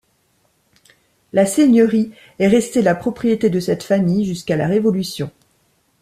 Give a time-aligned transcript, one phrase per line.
[1.31, 5.29] La seigneurie est restée la propriété de cette famille jusqu'à la Révolution.